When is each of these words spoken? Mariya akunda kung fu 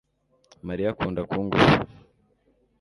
Mariya 0.67 0.87
akunda 0.91 1.21
kung 1.29 1.45
fu 1.57 1.69